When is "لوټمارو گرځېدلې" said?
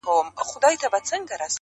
0.91-1.47